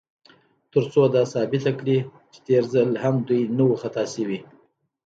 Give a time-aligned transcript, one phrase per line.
[0.71, 1.97] تر څو دا ثابته کړي،
[2.31, 4.39] چې تېر ځل هم دوی نه و خطا شوي.